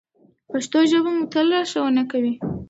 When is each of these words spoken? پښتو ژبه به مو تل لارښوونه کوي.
پښتو 0.51 0.79
ژبه 0.89 1.01
به 1.05 1.11
مو 1.15 1.23
تل 1.31 1.45
لارښوونه 1.51 2.03
کوي. 2.11 2.33